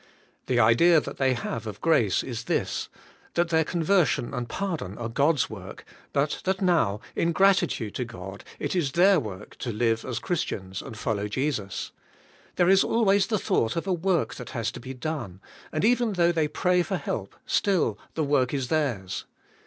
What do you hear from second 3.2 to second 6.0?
that their conversion and pardon are God's work,